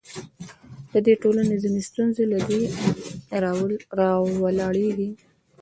د 0.93 0.93
دې 1.05 1.13
ټولنو 1.21 1.53
ځینې 1.63 1.81
ستونزې 1.89 2.23
له 2.31 2.39
دې 2.49 2.61
راولاړېږي. 3.99 5.09